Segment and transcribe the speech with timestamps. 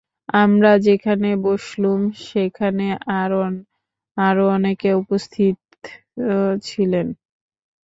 [0.35, 1.99] আমরা যেখানে বসলুম,
[2.25, 2.85] সেখানে
[4.17, 5.57] আরও অনেকে উপস্থিত
[6.63, 7.07] ছিলেন।